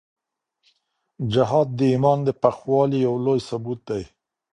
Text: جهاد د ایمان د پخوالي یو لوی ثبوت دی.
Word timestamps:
جهاد 1.33 1.67
د 1.79 1.79
ایمان 1.91 2.19
د 2.23 2.29
پخوالي 2.41 2.97
یو 3.07 3.15
لوی 3.25 3.39
ثبوت 3.49 3.79
دی. 3.89 4.03